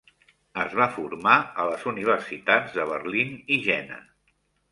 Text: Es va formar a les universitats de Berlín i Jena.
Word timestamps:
Es 0.61 0.71
va 0.77 0.87
formar 0.95 1.33
a 1.63 1.65
les 1.73 1.83
universitats 1.91 2.73
de 2.79 2.87
Berlín 2.95 3.35
i 3.57 3.59
Jena. 3.67 4.01